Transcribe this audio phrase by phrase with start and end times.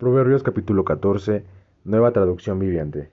[0.00, 1.44] Proverbios capítulo 14,
[1.84, 3.10] nueva traducción viviente.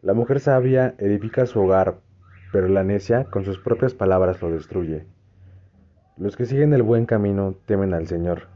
[0.00, 1.98] La mujer sabia edifica su hogar,
[2.50, 5.06] pero la necia con sus propias palabras lo destruye.
[6.16, 8.48] Los que siguen el buen camino temen al Señor,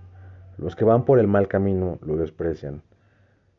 [0.58, 2.82] los que van por el mal camino lo desprecian.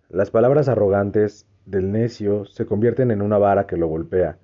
[0.09, 4.37] Las palabras arrogantes del necio se convierten en una vara que lo golpea,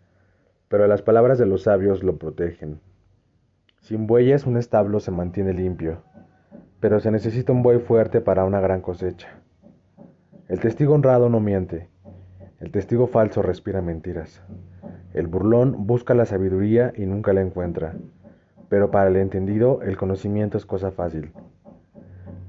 [0.69, 2.79] pero las palabras de los sabios lo protegen.
[3.81, 6.01] Sin bueyes un establo se mantiene limpio
[6.83, 9.29] pero se necesita un buey fuerte para una gran cosecha.
[10.49, 11.87] El testigo honrado no miente,
[12.59, 14.41] el testigo falso respira mentiras.
[15.13, 17.93] El burlón busca la sabiduría y nunca la encuentra,
[18.67, 21.31] pero para el entendido el conocimiento es cosa fácil.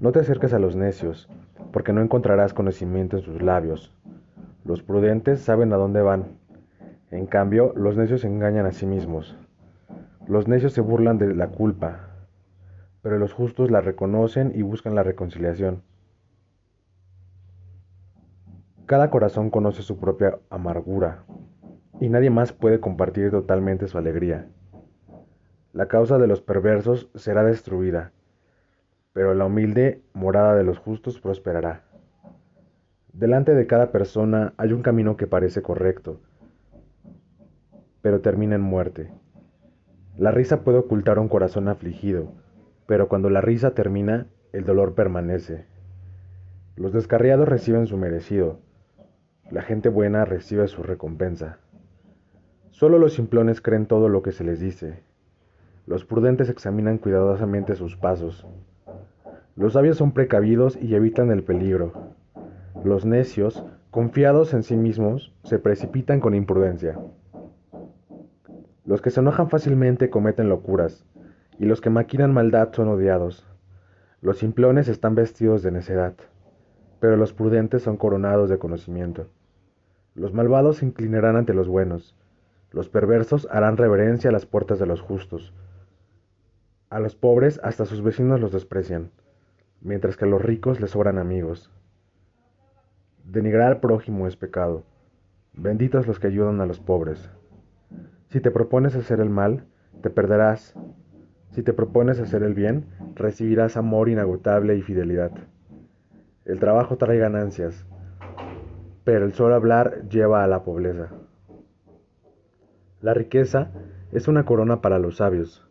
[0.01, 1.29] No te acerques a los necios,
[1.71, 3.95] porque no encontrarás conocimiento en sus labios.
[4.65, 6.25] Los prudentes saben a dónde van.
[7.13, 9.39] En cambio, los necios engañan a sí mismos.
[10.27, 12.14] Los necios se burlan de la culpa,
[13.05, 15.83] pero los justos la reconocen y buscan la reconciliación.
[18.87, 21.27] Cada corazón conoce su propia amargura
[22.01, 24.49] y nadie más puede compartir totalmente su alegría.
[25.75, 28.13] La causa de los perversos será destruida,
[29.13, 31.83] pero la humilde morada de los justos prosperará.
[33.13, 36.23] Delante de cada persona hay un camino que parece correcto,
[38.01, 39.13] pero termina en muerte.
[40.17, 42.33] La risa puede ocultar un corazón afligido,
[42.87, 45.67] pero cuando la risa termina, el dolor permanece.
[46.77, 48.59] Los descarriados reciben su merecido,
[49.51, 51.59] la gente buena recibe su recompensa.
[52.71, 55.03] Solo los simplones creen todo lo que se les dice.
[55.87, 58.47] Los prudentes examinan cuidadosamente sus pasos.
[59.55, 61.93] Los sabios son precavidos y evitan el peligro.
[62.85, 66.99] Los necios, confiados en sí mismos, se precipitan con imprudencia.
[68.87, 71.07] Los que se enojan fácilmente cometen locuras,
[71.59, 73.47] y los que maquinan maldad son odiados.
[74.21, 76.15] Los simplones están vestidos de necedad,
[77.01, 79.29] pero los prudentes son coronados de conocimiento.
[80.15, 82.17] Los malvados se inclinarán ante los buenos,
[82.75, 85.55] los perversos harán reverencia a las puertas de los justos.
[86.91, 89.13] A los pobres hasta sus vecinos los desprecian,
[89.81, 91.71] mientras que a los ricos les sobran amigos.
[93.25, 94.83] Denigrar al prójimo es pecado.
[95.53, 97.31] Benditos los que ayudan a los pobres.
[98.31, 99.67] Si te propones hacer el mal,
[100.03, 100.75] te perderás
[101.55, 105.31] si te propones hacer el bien, recibirás amor inagotable y fidelidad.
[106.45, 107.87] El trabajo trae ganancias,
[109.05, 111.11] pero el solo hablar lleva a la pobreza.
[113.01, 113.71] La riqueza
[114.11, 115.65] es una corona para los sabios.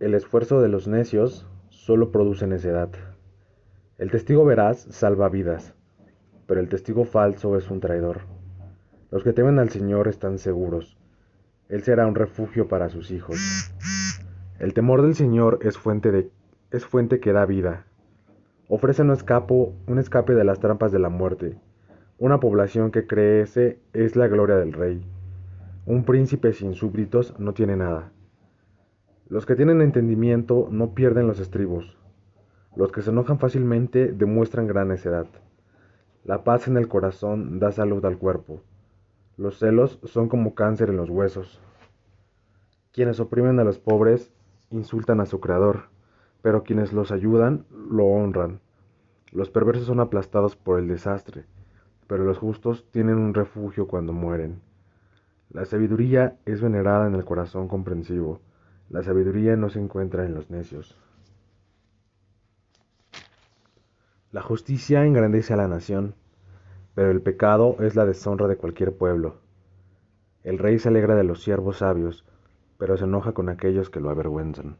[0.00, 2.88] El esfuerzo de los necios solo produce necedad.
[3.98, 5.74] El testigo veraz salva vidas,
[6.46, 8.22] pero el testigo falso es un traidor.
[9.10, 10.96] Los que temen al Señor están seguros.
[11.68, 13.38] Él será un refugio para sus hijos.
[14.64, 17.84] El temor del Señor es fuente, de, que da vida.
[18.66, 21.58] Ofrece un, un escape de las trampas de la muerte.
[22.18, 25.06] Una población que crece es la gloria del rey.
[25.84, 28.10] Un príncipe sin súbditos no tiene nada.
[29.28, 31.98] Los que tienen entendimiento no pierden los estribos.
[32.74, 35.26] Los que se enojan fácilmente demuestran gran necedad.
[36.24, 38.62] La paz en el corazón da salud al cuerpo.
[39.36, 41.60] Los celos son como cáncer en los huesos.
[42.92, 44.32] Quienes oprimen a los pobres
[44.74, 45.84] insultan a su creador,
[46.42, 48.60] pero quienes los ayudan lo honran.
[49.32, 51.44] Los perversos son aplastados por el desastre,
[52.06, 54.60] pero los justos tienen un refugio cuando mueren.
[55.50, 58.40] La sabiduría es venerada en el corazón comprensivo.
[58.90, 60.96] La sabiduría no se encuentra en los necios.
[64.32, 66.14] La justicia engrandece a la nación,
[66.94, 69.36] pero el pecado es la deshonra de cualquier pueblo.
[70.42, 72.24] El rey se alegra de los siervos sabios,
[72.78, 74.76] pero se enoja con aquellos que lo avergüenzan.